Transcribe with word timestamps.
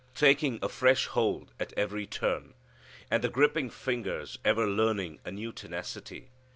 Taking 0.15 0.57
a 0.63 0.67
fresh 0.67 1.05
hold 1.05 1.53
at 1.59 1.73
every 1.73 2.07
turn. 2.07 2.55
And 3.11 3.23
the 3.23 3.29
gripping 3.29 3.69
fingers 3.69 4.39
ever 4.43 4.65
learning 4.65 5.19
a 5.25 5.29
new 5.29 5.51
tenacity. 5.51 6.31